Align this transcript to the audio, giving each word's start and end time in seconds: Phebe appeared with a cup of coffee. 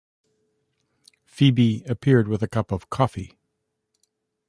Phebe 1.27 1.83
appeared 1.87 2.27
with 2.27 2.41
a 2.41 2.47
cup 2.47 2.71
of 2.71 2.89
coffee. 2.89 3.37